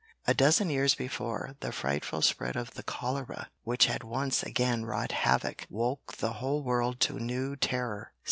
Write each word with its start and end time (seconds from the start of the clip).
A 0.25 0.33
dozen 0.33 0.71
years 0.71 0.95
before, 0.95 1.57
the 1.59 1.71
frightful 1.71 2.23
spread 2.23 2.55
of 2.55 2.73
the 2.73 2.81
cholera, 2.81 3.51
which 3.61 3.85
had 3.85 4.01
once 4.03 4.41
again 4.41 4.83
wrought 4.83 5.11
havoc, 5.11 5.67
woke 5.69 6.17
the 6.17 6.33
whole 6.33 6.63
world 6.63 6.99
to 7.01 7.19
new 7.19 7.55
terror. 7.55 8.11